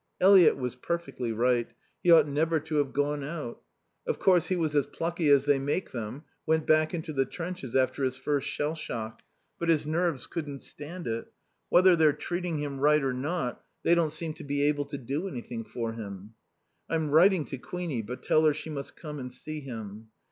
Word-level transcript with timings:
Eliot 0.19 0.57
was 0.57 0.73
perfectly 0.73 1.31
right. 1.31 1.69
He 2.01 2.09
ought 2.09 2.27
never 2.27 2.59
to 2.59 2.77
have 2.77 2.91
gone 2.91 3.23
out. 3.23 3.61
Of 4.07 4.17
course 4.17 4.47
he 4.47 4.55
was 4.55 4.75
as 4.75 4.87
plucky 4.87 5.29
as 5.29 5.45
they 5.45 5.59
make 5.59 5.91
them 5.91 6.23
went 6.43 6.65
back 6.65 6.95
into 6.95 7.13
the 7.13 7.23
trenches 7.27 7.75
after 7.75 8.03
his 8.03 8.17
first 8.17 8.47
shell 8.49 8.73
shock 8.73 9.21
but 9.59 9.69
his 9.69 9.85
nerves 9.85 10.25
couldn't 10.25 10.57
stand 10.57 11.05
it. 11.05 11.31
Whether 11.69 11.95
they're 11.95 12.13
treating 12.13 12.57
him 12.57 12.79
right 12.79 13.03
or 13.03 13.13
not, 13.13 13.63
they 13.83 13.93
don't 13.93 14.09
seem 14.09 14.33
to 14.33 14.43
be 14.43 14.63
able 14.63 14.85
to 14.85 14.97
do 14.97 15.27
anything 15.27 15.63
for 15.63 15.93
him. 15.93 16.33
I'm 16.89 17.11
writing 17.11 17.45
to 17.45 17.59
Queenie. 17.59 18.01
But 18.01 18.23
tell 18.23 18.43
her 18.45 18.55
she 18.55 18.71
must 18.71 18.95
come 18.95 19.19
and 19.19 19.31
see 19.31 19.59
him. 19.59 20.07